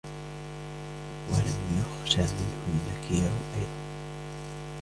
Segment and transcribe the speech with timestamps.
[1.31, 3.67] وَلَمْ يُخْشَ مِنْهُ النَّكِيرُ أَيْضًا